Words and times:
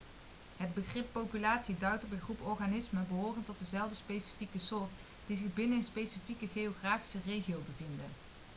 het 0.57 0.73
begrip 0.73 1.05
populatie 1.13 1.75
duidt 1.79 2.03
op 2.03 2.11
een 2.11 2.21
groep 2.21 2.41
organismen 2.41 3.05
behorend 3.07 3.45
tot 3.45 3.59
dezelfde 3.59 3.95
specifieke 3.95 4.59
soort 4.59 4.89
die 5.27 5.37
zich 5.37 5.53
binnen 5.53 5.77
een 5.77 5.83
specifiek 5.83 6.49
geografische 6.53 7.19
regio 7.25 7.61
bevinden 7.65 8.05